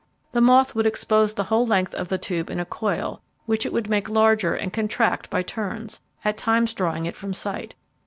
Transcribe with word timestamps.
The 0.31 0.41
moth 0.41 0.73
would 0.73 0.87
expose 0.87 1.35
the 1.35 1.43
whole 1.43 1.63
length 1.67 1.93
of 1.93 2.07
the 2.07 2.17
tube 2.17 2.49
in 2.49 2.59
a 2.59 2.65
coil, 2.65 3.21
which 3.45 3.67
it 3.67 3.71
would 3.71 3.87
make 3.87 4.09
larger 4.09 4.55
and 4.55 4.73
contract 4.73 5.29
by 5.29 5.43
turns, 5.43 6.01
at 6.25 6.37
times 6.39 6.73
drawing 6.73 7.05
it 7.05 7.15
from 7.15 7.35
sight. 7.35 7.75